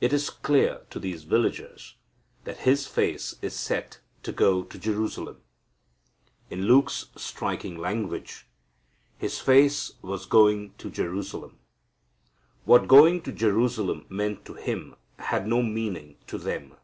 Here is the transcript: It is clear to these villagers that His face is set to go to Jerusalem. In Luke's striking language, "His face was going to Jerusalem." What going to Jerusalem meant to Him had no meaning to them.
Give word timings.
It 0.00 0.12
is 0.12 0.30
clear 0.30 0.82
to 0.90 1.00
these 1.00 1.24
villagers 1.24 1.96
that 2.44 2.58
His 2.58 2.86
face 2.86 3.34
is 3.42 3.54
set 3.54 3.98
to 4.22 4.30
go 4.30 4.62
to 4.62 4.78
Jerusalem. 4.78 5.42
In 6.48 6.66
Luke's 6.66 7.06
striking 7.16 7.76
language, 7.76 8.46
"His 9.18 9.40
face 9.40 9.94
was 10.00 10.26
going 10.26 10.74
to 10.78 10.90
Jerusalem." 10.90 11.58
What 12.66 12.86
going 12.86 13.20
to 13.22 13.32
Jerusalem 13.32 14.06
meant 14.08 14.44
to 14.44 14.54
Him 14.54 14.94
had 15.18 15.48
no 15.48 15.60
meaning 15.64 16.18
to 16.28 16.38
them. 16.38 16.76